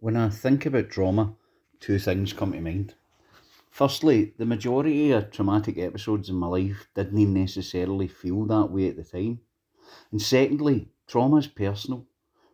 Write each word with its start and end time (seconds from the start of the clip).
When 0.00 0.16
I 0.16 0.30
think 0.30 0.64
about 0.64 0.88
trauma, 0.88 1.36
two 1.78 1.98
things 1.98 2.32
come 2.32 2.52
to 2.52 2.60
mind. 2.62 2.94
Firstly, 3.70 4.32
the 4.38 4.46
majority 4.46 5.10
of 5.10 5.30
traumatic 5.30 5.76
episodes 5.76 6.30
in 6.30 6.36
my 6.36 6.46
life 6.46 6.88
didn't 6.94 7.34
necessarily 7.34 8.08
feel 8.08 8.46
that 8.46 8.70
way 8.70 8.88
at 8.88 8.96
the 8.96 9.04
time. 9.04 9.40
And 10.10 10.22
secondly, 10.22 10.88
trauma 11.06 11.36
is 11.36 11.48
personal. 11.48 12.06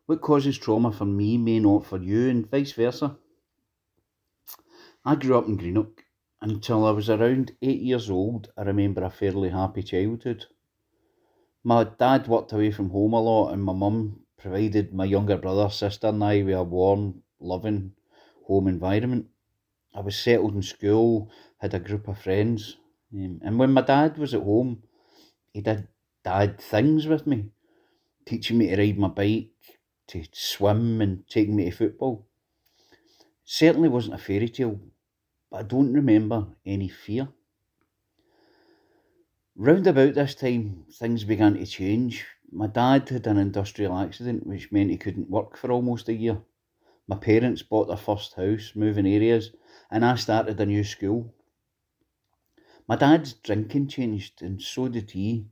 What 0.06 0.22
causes 0.22 0.58
trauma 0.58 0.90
for 0.90 1.04
me 1.04 1.38
may 1.38 1.60
not 1.60 1.86
for 1.86 2.02
you, 2.02 2.28
and 2.28 2.50
vice 2.50 2.72
versa. 2.72 3.16
I 5.04 5.14
grew 5.14 5.38
up 5.38 5.46
in 5.46 5.56
Greenock. 5.56 6.04
Until 6.40 6.84
I 6.84 6.90
was 6.90 7.08
around 7.08 7.52
eight 7.62 7.80
years 7.80 8.10
old, 8.10 8.52
I 8.56 8.62
remember 8.62 9.04
a 9.04 9.10
fairly 9.10 9.50
happy 9.50 9.84
childhood. 9.84 10.46
My 11.62 11.84
dad 11.84 12.26
worked 12.26 12.52
away 12.52 12.72
from 12.72 12.90
home 12.90 13.12
a 13.12 13.20
lot, 13.22 13.52
and 13.52 13.62
my 13.62 13.72
mum 13.72 14.26
provided 14.36 14.92
my 14.92 15.04
younger 15.04 15.36
brother, 15.36 15.70
sister, 15.70 16.08
and 16.08 16.24
I 16.24 16.42
with 16.42 16.56
a 16.56 16.64
warm, 16.64 17.22
loving 17.46 17.92
home 18.46 18.68
environment. 18.68 19.26
I 19.94 20.00
was 20.00 20.16
settled 20.16 20.54
in 20.54 20.62
school, 20.62 21.30
had 21.58 21.74
a 21.74 21.80
group 21.80 22.08
of 22.08 22.18
friends, 22.18 22.76
um, 23.14 23.40
and 23.42 23.58
when 23.58 23.72
my 23.72 23.82
dad 23.82 24.18
was 24.18 24.34
at 24.34 24.42
home, 24.42 24.82
he 25.52 25.62
did 25.62 25.88
dad 26.22 26.60
things 26.60 27.06
with 27.06 27.26
me, 27.26 27.46
teaching 28.26 28.58
me 28.58 28.68
to 28.68 28.76
ride 28.76 28.98
my 28.98 29.08
bike, 29.08 29.50
to 30.08 30.24
swim, 30.32 31.00
and 31.00 31.26
taking 31.28 31.56
me 31.56 31.64
to 31.64 31.70
football. 31.70 32.26
Certainly 33.44 33.88
wasn't 33.88 34.16
a 34.16 34.18
fairy 34.18 34.48
tale, 34.48 34.80
but 35.50 35.60
I 35.60 35.62
don't 35.62 35.92
remember 35.92 36.48
any 36.64 36.88
fear. 36.88 37.28
Round 39.54 39.86
about 39.86 40.14
this 40.14 40.34
time, 40.34 40.84
things 40.92 41.24
began 41.24 41.54
to 41.54 41.64
change. 41.64 42.26
My 42.52 42.66
dad 42.66 43.08
had 43.08 43.26
an 43.26 43.38
industrial 43.38 43.96
accident, 43.96 44.46
which 44.46 44.70
meant 44.70 44.90
he 44.90 44.98
couldn't 44.98 45.30
work 45.30 45.56
for 45.56 45.70
almost 45.70 46.08
a 46.08 46.14
year. 46.14 46.42
My 47.08 47.16
parents 47.16 47.62
bought 47.62 47.86
their 47.86 47.96
first 47.96 48.34
house, 48.34 48.72
moving 48.74 49.06
areas, 49.06 49.52
and 49.90 50.04
I 50.04 50.16
started 50.16 50.60
a 50.60 50.66
new 50.66 50.82
school. 50.82 51.32
My 52.88 52.96
dad's 52.96 53.34
drinking 53.34 53.88
changed, 53.88 54.42
and 54.42 54.60
so 54.60 54.88
did 54.88 55.12
he. 55.12 55.46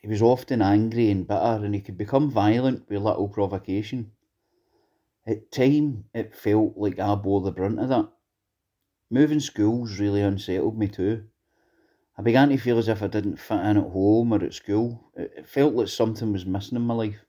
He 0.00 0.06
was 0.06 0.22
often 0.22 0.62
angry 0.62 1.10
and 1.10 1.26
bitter, 1.26 1.64
and 1.64 1.74
he 1.74 1.80
could 1.80 1.96
become 1.96 2.30
violent 2.30 2.88
with 2.88 3.02
little 3.02 3.28
provocation. 3.28 4.12
At 5.26 5.50
time, 5.50 6.04
it 6.14 6.36
felt 6.36 6.76
like 6.76 7.00
I 7.00 7.16
bore 7.16 7.40
the 7.40 7.50
brunt 7.50 7.80
of 7.80 7.88
that. 7.88 8.12
Moving 9.10 9.40
schools 9.40 9.98
really 9.98 10.22
unsettled 10.22 10.78
me 10.78 10.86
too. 10.86 11.24
I 12.16 12.22
began 12.22 12.48
to 12.50 12.56
feel 12.58 12.78
as 12.78 12.88
if 12.88 13.02
I 13.02 13.08
didn't 13.08 13.38
fit 13.40 13.60
in 13.60 13.76
at 13.76 13.90
home 13.90 14.32
or 14.32 14.44
at 14.44 14.54
school. 14.54 15.10
It 15.16 15.48
felt 15.48 15.74
like 15.74 15.88
something 15.88 16.32
was 16.32 16.46
missing 16.46 16.76
in 16.76 16.82
my 16.82 16.94
life, 16.94 17.24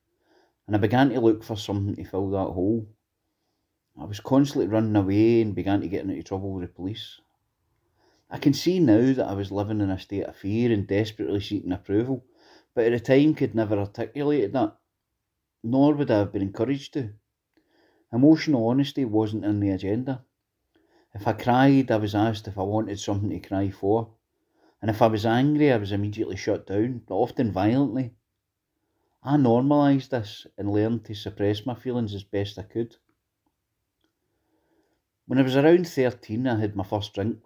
and 0.67 0.75
I 0.75 0.79
began 0.79 1.09
to 1.09 1.19
look 1.19 1.43
for 1.43 1.55
something 1.55 1.95
to 1.95 2.03
fill 2.03 2.29
that 2.29 2.53
hole. 2.53 2.87
I 3.99 4.05
was 4.05 4.19
constantly 4.19 4.67
running 4.67 4.95
away 4.95 5.41
and 5.41 5.55
began 5.55 5.81
to 5.81 5.87
get 5.87 6.03
into 6.03 6.21
trouble 6.21 6.53
with 6.53 6.63
the 6.63 6.73
police. 6.73 7.19
I 8.29 8.37
can 8.37 8.53
see 8.53 8.79
now 8.79 9.13
that 9.13 9.27
I 9.27 9.33
was 9.33 9.51
living 9.51 9.81
in 9.81 9.89
a 9.89 9.97
state 9.97 10.25
of 10.25 10.35
fear 10.35 10.71
and 10.71 10.85
desperately 10.85 11.39
seeking 11.39 11.71
approval, 11.71 12.23
but 12.75 12.85
at 12.85 12.91
the 12.91 12.99
time 12.99 13.33
could 13.33 13.55
never 13.55 13.77
articulate 13.77 14.53
that, 14.53 14.77
nor 15.63 15.95
would 15.95 16.11
I 16.11 16.19
have 16.19 16.31
been 16.31 16.43
encouraged 16.43 16.93
to. 16.93 17.13
Emotional 18.13 18.67
honesty 18.67 19.03
wasn't 19.03 19.45
in 19.45 19.59
the 19.59 19.71
agenda. 19.71 20.23
If 21.15 21.27
I 21.27 21.33
cried, 21.33 21.89
I 21.89 21.97
was 21.97 22.13
asked 22.13 22.47
if 22.47 22.59
I 22.59 22.63
wanted 22.63 22.99
something 22.99 23.29
to 23.29 23.39
cry 23.39 23.71
for, 23.71 24.11
and 24.79 24.91
if 24.91 25.01
I 25.01 25.07
was 25.07 25.25
angry, 25.25 25.71
I 25.71 25.77
was 25.77 25.91
immediately 25.91 26.35
shut 26.35 26.67
down, 26.67 27.01
often 27.09 27.51
violently. 27.51 28.13
I 29.23 29.37
normalised 29.37 30.11
this 30.11 30.45
and 30.55 30.71
learned 30.71 31.05
to 31.05 31.15
suppress 31.15 31.65
my 31.65 31.73
feelings 31.73 32.13
as 32.13 32.23
best 32.23 32.59
I 32.59 32.63
could. 32.63 32.95
When 35.27 35.39
I 35.39 35.41
was 35.41 35.57
around 35.57 35.89
13, 35.89 36.47
I 36.47 36.57
had 36.57 36.77
my 36.77 36.85
first 36.85 37.13
drink, 37.13 37.39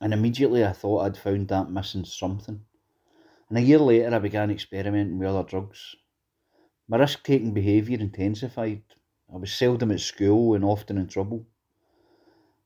and 0.00 0.12
immediately 0.12 0.64
I 0.64 0.72
thought 0.72 1.04
I'd 1.04 1.16
found 1.16 1.46
that 1.46 1.70
missing 1.70 2.04
something. 2.04 2.62
And 3.48 3.56
a 3.56 3.60
year 3.60 3.78
later, 3.78 4.12
I 4.12 4.18
began 4.18 4.50
experimenting 4.50 5.20
with 5.20 5.28
other 5.28 5.48
drugs. 5.48 5.94
My 6.88 6.96
risk 6.96 7.22
taking 7.22 7.54
behaviour 7.54 8.00
intensified. 8.00 8.82
I 9.32 9.36
was 9.36 9.52
seldom 9.52 9.92
at 9.92 10.00
school 10.00 10.54
and 10.54 10.64
often 10.64 10.98
in 10.98 11.06
trouble. 11.06 11.46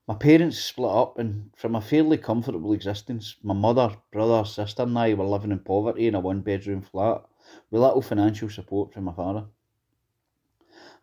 My 0.08 0.14
parents 0.14 0.56
split 0.56 0.91
up, 0.91 1.19
and 1.19 1.50
from 1.54 1.75
a 1.75 1.82
fairly 1.82 2.16
comfortable 2.16 2.72
existence, 2.72 3.36
my 3.42 3.52
mother, 3.52 3.94
brother, 4.10 4.42
sister, 4.46 4.84
and 4.84 4.98
I 4.98 5.12
were 5.12 5.26
living 5.26 5.52
in 5.52 5.58
poverty 5.58 6.06
in 6.06 6.14
a 6.14 6.20
one 6.20 6.41
bedroom 6.41 6.80
flat 6.80 7.26
with 7.70 7.82
little 7.82 8.00
financial 8.00 8.48
support 8.48 8.94
from 8.94 9.04
my 9.04 9.12
father. 9.12 9.44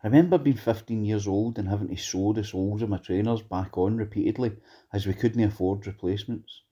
I 0.02 0.06
remember 0.06 0.38
being 0.38 0.56
15 0.56 1.04
years 1.04 1.28
old 1.28 1.58
and 1.58 1.68
having 1.68 1.88
to 1.88 1.96
sew 1.96 2.32
the 2.32 2.42
soles 2.42 2.80
of 2.80 2.88
my 2.88 2.96
trainers 2.96 3.42
back 3.42 3.76
on 3.76 3.98
repeatedly 3.98 4.56
as 4.94 5.06
we 5.06 5.12
couldn't 5.12 5.42
afford 5.42 5.86
replacements. 5.86 6.62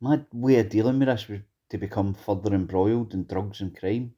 My 0.00 0.24
way 0.32 0.58
of 0.60 0.70
dealing 0.70 0.98
with 0.98 1.08
this 1.08 1.28
was 1.28 1.40
to 1.68 1.78
become 1.78 2.14
further 2.14 2.54
embroiled 2.54 3.12
in 3.12 3.24
drugs 3.24 3.60
and 3.60 3.76
crime, 3.76 4.14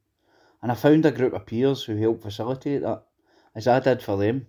and 0.62 0.70
I 0.70 0.76
found 0.76 1.04
a 1.06 1.10
group 1.10 1.32
of 1.32 1.46
peers 1.46 1.82
who 1.84 1.96
helped 1.96 2.22
facilitate 2.22 2.82
that, 2.82 3.04
as 3.54 3.66
I 3.66 3.80
did 3.80 4.00
for 4.00 4.16
them. 4.16 4.46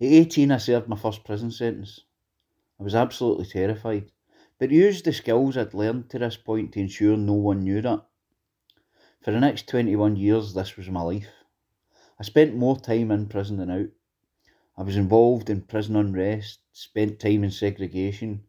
At 0.00 0.08
18, 0.08 0.50
I 0.50 0.58
served 0.58 0.88
my 0.88 0.96
first 0.96 1.24
prison 1.24 1.52
sentence. 1.52 2.00
I 2.80 2.82
was 2.82 2.94
absolutely 2.96 3.46
terrified, 3.46 4.10
but 4.58 4.72
used 4.72 5.04
the 5.04 5.12
skills 5.12 5.56
I'd 5.56 5.74
learned 5.74 6.10
to 6.10 6.18
this 6.18 6.36
point 6.36 6.72
to 6.72 6.80
ensure 6.80 7.16
no 7.16 7.34
one 7.34 7.60
knew 7.60 7.80
that. 7.82 8.04
For 9.24 9.30
the 9.30 9.40
next 9.40 9.68
21 9.68 10.16
years, 10.16 10.52
this 10.52 10.76
was 10.76 10.90
my 10.90 11.00
life. 11.00 11.30
I 12.20 12.24
spent 12.24 12.54
more 12.54 12.78
time 12.78 13.10
in 13.10 13.26
prison 13.26 13.56
than 13.56 13.70
out. 13.70 13.88
I 14.76 14.82
was 14.82 14.98
involved 14.98 15.48
in 15.48 15.62
prison 15.62 15.96
unrest, 15.96 16.58
spent 16.72 17.20
time 17.20 17.42
in 17.42 17.50
segregation, 17.50 18.44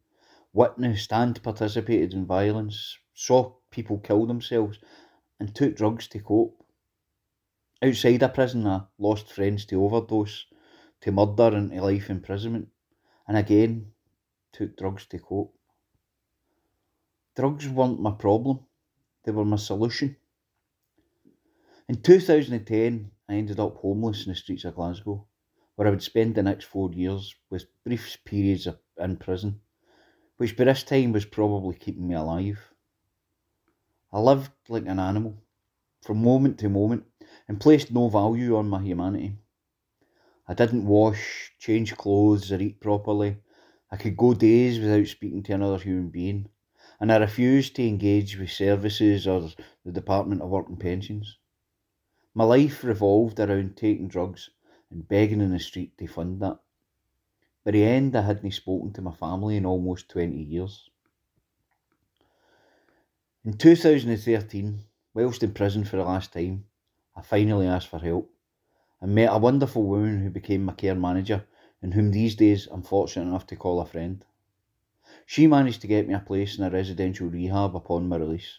witnessed 0.52 1.14
and 1.14 1.42
participated 1.42 2.12
in 2.12 2.26
violence, 2.26 2.98
saw 3.14 3.54
people 3.70 4.00
kill 4.00 4.26
themselves, 4.26 4.78
and 5.40 5.54
took 5.54 5.76
drugs 5.76 6.08
to 6.08 6.18
cope. 6.18 6.62
Outside 7.80 8.22
of 8.22 8.34
prison, 8.34 8.66
I 8.66 8.82
lost 8.98 9.32
friends 9.32 9.64
to 9.66 9.82
overdose, 9.82 10.44
to 11.00 11.10
murder, 11.10 11.56
and 11.56 11.70
to 11.70 11.80
life 11.80 12.10
imprisonment, 12.10 12.68
and 13.26 13.38
again 13.38 13.92
took 14.52 14.76
drugs 14.76 15.06
to 15.06 15.18
cope. 15.20 15.56
Drugs 17.34 17.66
weren't 17.66 17.98
my 17.98 18.10
problem, 18.10 18.66
they 19.24 19.32
were 19.32 19.46
my 19.46 19.56
solution. 19.56 20.16
In 21.88 22.02
2010, 22.02 23.12
I 23.28 23.34
ended 23.34 23.60
up 23.60 23.76
homeless 23.76 24.26
in 24.26 24.32
the 24.32 24.36
streets 24.36 24.64
of 24.64 24.74
Glasgow, 24.74 25.28
where 25.76 25.86
I 25.86 25.92
would 25.92 26.02
spend 26.02 26.34
the 26.34 26.42
next 26.42 26.64
four 26.64 26.92
years 26.92 27.32
with 27.48 27.66
brief 27.84 28.18
periods 28.24 28.66
of, 28.66 28.80
in 28.98 29.18
prison, 29.18 29.60
which 30.36 30.56
by 30.56 30.64
this 30.64 30.82
time 30.82 31.12
was 31.12 31.24
probably 31.24 31.76
keeping 31.76 32.08
me 32.08 32.16
alive. 32.16 32.74
I 34.12 34.18
lived 34.18 34.50
like 34.68 34.86
an 34.86 34.98
animal, 34.98 35.36
from 36.02 36.24
moment 36.24 36.58
to 36.58 36.68
moment, 36.68 37.04
and 37.46 37.60
placed 37.60 37.92
no 37.92 38.08
value 38.08 38.56
on 38.56 38.68
my 38.68 38.82
humanity. 38.82 39.36
I 40.48 40.54
didn't 40.54 40.88
wash, 40.88 41.52
change 41.60 41.96
clothes, 41.96 42.50
or 42.50 42.60
eat 42.60 42.80
properly. 42.80 43.36
I 43.92 43.96
could 43.96 44.16
go 44.16 44.34
days 44.34 44.80
without 44.80 45.06
speaking 45.06 45.44
to 45.44 45.52
another 45.52 45.78
human 45.78 46.08
being, 46.08 46.48
and 46.98 47.12
I 47.12 47.18
refused 47.18 47.76
to 47.76 47.86
engage 47.86 48.36
with 48.36 48.50
services 48.50 49.28
or 49.28 49.50
the 49.84 49.92
Department 49.92 50.42
of 50.42 50.50
Work 50.50 50.68
and 50.68 50.80
Pensions. 50.80 51.38
My 52.36 52.44
life 52.44 52.84
revolved 52.84 53.40
around 53.40 53.78
taking 53.78 54.08
drugs 54.08 54.50
and 54.90 55.08
begging 55.08 55.40
in 55.40 55.52
the 55.52 55.58
street 55.58 55.96
to 55.96 56.06
fund 56.06 56.42
that. 56.42 56.58
By 57.64 57.70
the 57.70 57.82
end, 57.82 58.14
I 58.14 58.20
hadn't 58.20 58.50
spoken 58.50 58.92
to 58.92 59.00
my 59.00 59.12
family 59.12 59.56
in 59.56 59.64
almost 59.64 60.10
20 60.10 60.36
years. 60.36 60.90
In 63.42 63.54
2013, 63.54 64.80
whilst 65.14 65.42
in 65.42 65.54
prison 65.54 65.84
for 65.84 65.96
the 65.96 66.04
last 66.04 66.34
time, 66.34 66.66
I 67.16 67.22
finally 67.22 67.66
asked 67.66 67.88
for 67.88 68.00
help 68.00 68.30
and 69.00 69.14
met 69.14 69.32
a 69.32 69.38
wonderful 69.38 69.84
woman 69.84 70.22
who 70.22 70.28
became 70.28 70.62
my 70.62 70.74
care 70.74 70.94
manager 70.94 71.46
and 71.80 71.94
whom 71.94 72.10
these 72.10 72.34
days 72.34 72.68
I'm 72.70 72.82
fortunate 72.82 73.30
enough 73.30 73.46
to 73.46 73.56
call 73.56 73.80
a 73.80 73.86
friend. 73.86 74.22
She 75.24 75.46
managed 75.46 75.80
to 75.80 75.86
get 75.86 76.06
me 76.06 76.12
a 76.12 76.20
place 76.20 76.58
in 76.58 76.64
a 76.64 76.70
residential 76.70 77.28
rehab 77.28 77.74
upon 77.74 78.10
my 78.10 78.18
release. 78.18 78.58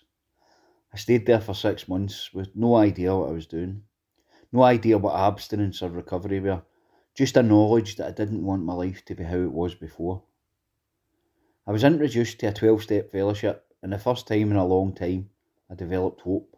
I 0.93 0.97
stayed 0.97 1.25
there 1.25 1.41
for 1.41 1.53
six 1.53 1.87
months 1.87 2.33
with 2.33 2.55
no 2.55 2.75
idea 2.75 3.15
what 3.15 3.29
I 3.29 3.33
was 3.33 3.47
doing, 3.47 3.83
no 4.51 4.63
idea 4.63 4.97
what 4.97 5.15
abstinence 5.15 5.81
or 5.81 5.89
recovery 5.89 6.39
were, 6.39 6.63
just 7.15 7.37
a 7.37 7.43
knowledge 7.43 7.95
that 7.97 8.07
I 8.07 8.11
didn't 8.11 8.45
want 8.45 8.63
my 8.63 8.73
life 8.73 9.03
to 9.05 9.15
be 9.15 9.23
how 9.23 9.37
it 9.37 9.51
was 9.51 9.75
before. 9.75 10.23
I 11.67 11.71
was 11.71 11.83
introduced 11.83 12.39
to 12.39 12.47
a 12.47 12.53
12 12.53 12.83
step 12.83 13.11
fellowship, 13.11 13.73
and 13.81 13.93
the 13.93 13.99
first 13.99 14.27
time 14.27 14.51
in 14.51 14.57
a 14.57 14.65
long 14.65 14.93
time, 14.93 15.29
I 15.69 15.75
developed 15.75 16.21
hope. 16.21 16.55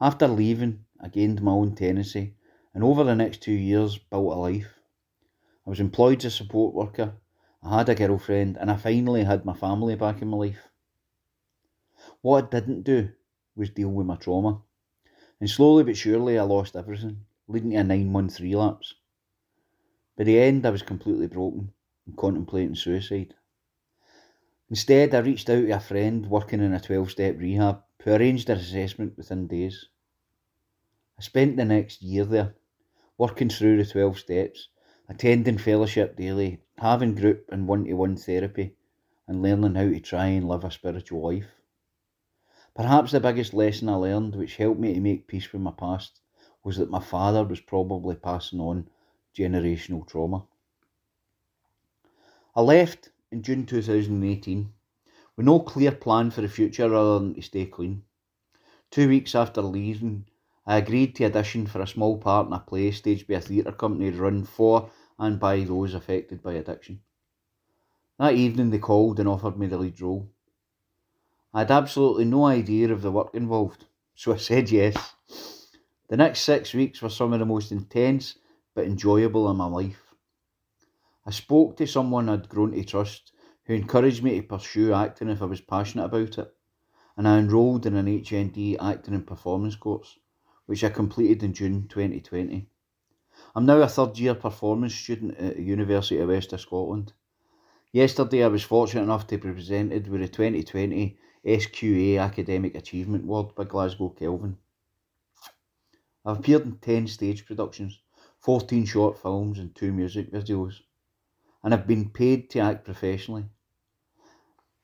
After 0.00 0.28
leaving, 0.28 0.84
I 1.00 1.08
gained 1.08 1.42
my 1.42 1.52
own 1.52 1.74
tenancy, 1.74 2.36
and 2.74 2.84
over 2.84 3.04
the 3.04 3.14
next 3.14 3.42
two 3.42 3.52
years, 3.52 3.98
built 3.98 4.32
a 4.32 4.38
life. 4.38 4.78
I 5.66 5.70
was 5.70 5.80
employed 5.80 6.18
as 6.18 6.26
a 6.26 6.30
support 6.30 6.74
worker, 6.74 7.14
I 7.62 7.78
had 7.78 7.88
a 7.88 7.94
girlfriend, 7.94 8.58
and 8.58 8.70
I 8.70 8.76
finally 8.76 9.24
had 9.24 9.46
my 9.46 9.54
family 9.54 9.94
back 9.94 10.20
in 10.20 10.28
my 10.28 10.36
life. 10.36 10.68
What 12.24 12.54
I 12.54 12.60
didn't 12.60 12.84
do 12.84 13.10
was 13.54 13.68
deal 13.68 13.90
with 13.90 14.06
my 14.06 14.16
trauma. 14.16 14.62
And 15.40 15.50
slowly 15.50 15.84
but 15.84 15.98
surely 15.98 16.38
I 16.38 16.44
lost 16.44 16.74
everything 16.74 17.26
leading 17.48 17.72
to 17.72 17.76
a 17.76 17.84
nine 17.84 18.10
month 18.10 18.40
relapse. 18.40 18.94
By 20.16 20.24
the 20.24 20.38
end, 20.38 20.64
I 20.64 20.70
was 20.70 20.80
completely 20.80 21.26
broken 21.26 21.74
and 22.06 22.16
contemplating 22.16 22.76
suicide. 22.76 23.34
Instead, 24.70 25.14
I 25.14 25.18
reached 25.18 25.50
out 25.50 25.66
to 25.66 25.70
a 25.72 25.78
friend 25.78 26.24
working 26.30 26.62
in 26.62 26.72
a 26.72 26.80
12 26.80 27.10
step 27.10 27.38
rehab 27.38 27.82
who 28.02 28.14
arranged 28.14 28.48
an 28.48 28.56
assessment 28.56 29.18
within 29.18 29.46
days. 29.46 29.90
I 31.18 31.20
spent 31.20 31.58
the 31.58 31.66
next 31.66 32.00
year 32.00 32.24
there, 32.24 32.54
working 33.18 33.50
through 33.50 33.76
the 33.76 33.84
12 33.84 34.18
steps, 34.20 34.68
attending 35.10 35.58
fellowship 35.58 36.16
daily, 36.16 36.62
having 36.78 37.16
group 37.16 37.44
and 37.52 37.68
one 37.68 37.84
to 37.84 37.92
one 37.92 38.16
therapy, 38.16 38.76
and 39.28 39.42
learning 39.42 39.74
how 39.74 39.90
to 39.90 40.00
try 40.00 40.28
and 40.28 40.48
live 40.48 40.64
a 40.64 40.70
spiritual 40.70 41.20
life. 41.20 41.50
Perhaps 42.74 43.12
the 43.12 43.20
biggest 43.20 43.54
lesson 43.54 43.88
I 43.88 43.94
learned, 43.94 44.34
which 44.34 44.56
helped 44.56 44.80
me 44.80 44.94
to 44.94 45.00
make 45.00 45.28
peace 45.28 45.52
with 45.52 45.62
my 45.62 45.70
past, 45.70 46.20
was 46.64 46.76
that 46.76 46.90
my 46.90 46.98
father 46.98 47.44
was 47.44 47.60
probably 47.60 48.16
passing 48.16 48.58
on 48.58 48.88
generational 49.32 50.04
trauma. 50.06 50.46
I 52.56 52.62
left 52.62 53.10
in 53.30 53.42
June 53.42 53.64
2018 53.64 54.72
with 55.36 55.46
no 55.46 55.60
clear 55.60 55.92
plan 55.92 56.32
for 56.32 56.40
the 56.40 56.48
future 56.48 56.92
other 56.92 57.20
than 57.20 57.34
to 57.34 57.42
stay 57.42 57.66
clean. 57.66 58.02
Two 58.90 59.08
weeks 59.08 59.36
after 59.36 59.62
leaving, 59.62 60.26
I 60.66 60.78
agreed 60.78 61.14
to 61.16 61.26
audition 61.26 61.66
for 61.66 61.80
a 61.80 61.86
small 61.86 62.18
part 62.18 62.48
in 62.48 62.52
a 62.52 62.58
play 62.58 62.90
staged 62.90 63.28
by 63.28 63.34
a 63.34 63.40
theatre 63.40 63.72
company 63.72 64.10
run 64.10 64.44
for 64.44 64.90
and 65.18 65.38
by 65.38 65.60
those 65.60 65.94
affected 65.94 66.42
by 66.42 66.54
addiction. 66.54 67.02
That 68.18 68.34
evening 68.34 68.70
they 68.70 68.78
called 68.78 69.20
and 69.20 69.28
offered 69.28 69.58
me 69.58 69.68
the 69.68 69.78
lead 69.78 70.00
role. 70.00 70.28
I 71.54 71.60
had 71.60 71.70
absolutely 71.70 72.24
no 72.24 72.46
idea 72.46 72.92
of 72.92 73.00
the 73.00 73.12
work 73.12 73.32
involved, 73.32 73.86
so 74.16 74.32
I 74.32 74.38
said 74.38 74.72
yes. 74.72 75.14
The 76.08 76.16
next 76.16 76.40
six 76.40 76.74
weeks 76.74 77.00
were 77.00 77.08
some 77.08 77.32
of 77.32 77.38
the 77.38 77.46
most 77.46 77.70
intense 77.70 78.34
but 78.74 78.86
enjoyable 78.86 79.48
in 79.48 79.56
my 79.56 79.66
life. 79.66 80.16
I 81.24 81.30
spoke 81.30 81.76
to 81.76 81.86
someone 81.86 82.28
I'd 82.28 82.48
grown 82.48 82.72
to 82.72 82.82
trust 82.82 83.30
who 83.66 83.74
encouraged 83.74 84.24
me 84.24 84.40
to 84.40 84.42
pursue 84.42 84.92
acting 84.92 85.28
if 85.28 85.42
I 85.42 85.44
was 85.44 85.60
passionate 85.60 86.06
about 86.06 86.38
it, 86.38 86.52
and 87.16 87.28
I 87.28 87.38
enrolled 87.38 87.86
in 87.86 87.94
an 87.94 88.06
HND 88.06 88.76
acting 88.80 89.14
and 89.14 89.24
performance 89.24 89.76
course, 89.76 90.18
which 90.66 90.82
I 90.82 90.88
completed 90.88 91.44
in 91.44 91.52
June 91.52 91.86
2020. 91.88 92.66
I'm 93.54 93.64
now 93.64 93.80
a 93.80 93.86
third 93.86 94.18
year 94.18 94.34
performance 94.34 94.92
student 94.92 95.38
at 95.38 95.54
the 95.54 95.62
University 95.62 96.18
of 96.18 96.30
West 96.30 96.52
of 96.52 96.60
Scotland. 96.60 97.12
Yesterday, 97.92 98.42
I 98.42 98.48
was 98.48 98.64
fortunate 98.64 99.04
enough 99.04 99.28
to 99.28 99.38
be 99.38 99.52
presented 99.52 100.08
with 100.08 100.20
the 100.20 100.26
2020 100.26 101.16
SQA 101.44 102.20
Academic 102.20 102.74
Achievement 102.74 103.24
Award 103.24 103.54
by 103.54 103.64
Glasgow 103.64 104.08
Kelvin. 104.10 104.56
I've 106.24 106.38
appeared 106.38 106.62
in 106.62 106.78
10 106.78 107.08
stage 107.08 107.46
productions, 107.46 108.00
14 108.40 108.84
short 108.86 109.18
films, 109.18 109.58
and 109.58 109.74
two 109.74 109.92
music 109.92 110.32
videos 110.32 110.80
and 111.64 111.72
I've 111.72 111.86
been 111.86 112.10
paid 112.10 112.50
to 112.50 112.58
act 112.58 112.84
professionally. 112.84 113.46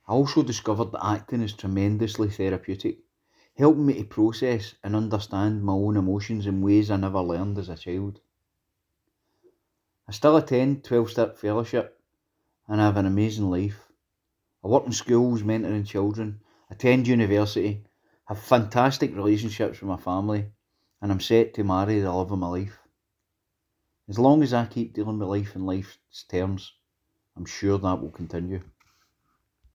I 0.08 0.12
also 0.12 0.42
discovered 0.42 0.92
that 0.92 1.04
acting 1.04 1.42
is 1.42 1.52
tremendously 1.52 2.30
therapeutic, 2.30 3.00
helping 3.54 3.84
me 3.84 3.94
to 3.94 4.04
process 4.04 4.74
and 4.82 4.96
understand 4.96 5.62
my 5.62 5.74
own 5.74 5.98
emotions 5.98 6.46
in 6.46 6.62
ways 6.62 6.90
I 6.90 6.96
never 6.96 7.20
learned 7.20 7.58
as 7.58 7.68
a 7.68 7.76
child. 7.76 8.20
I 10.08 10.12
still 10.12 10.38
attend 10.38 10.82
12 10.82 11.10
step 11.10 11.36
fellowship 11.36 12.00
and 12.66 12.80
I 12.80 12.86
have 12.86 12.96
an 12.96 13.06
amazing 13.06 13.50
life. 13.50 13.84
I 14.64 14.68
work 14.68 14.86
in 14.86 14.92
schools 14.92 15.42
mentoring 15.42 15.86
children, 15.86 16.40
attend 16.70 17.06
university, 17.06 17.84
have 18.26 18.38
fantastic 18.38 19.14
relationships 19.14 19.80
with 19.80 19.88
my 19.88 19.96
family, 19.96 20.46
and 21.02 21.10
I'm 21.10 21.20
set 21.20 21.54
to 21.54 21.64
marry 21.64 22.00
the 22.00 22.12
love 22.12 22.30
of 22.30 22.38
my 22.38 22.48
life. 22.48 22.78
As 24.08 24.18
long 24.18 24.42
as 24.42 24.54
I 24.54 24.66
keep 24.66 24.94
dealing 24.94 25.18
with 25.18 25.28
life 25.28 25.54
in 25.54 25.66
life's 25.66 26.24
terms, 26.28 26.72
I'm 27.36 27.44
sure 27.44 27.78
that 27.78 28.00
will 28.00 28.10
continue. 28.10 28.62